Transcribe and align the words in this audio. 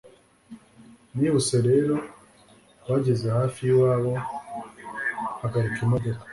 Nihuse 1.17 1.55
rero 1.69 1.95
twageze 2.81 3.27
hafi 3.37 3.59
yiwabo 3.67 4.13
mpagarika 5.37 5.79
imodoka 5.87 6.23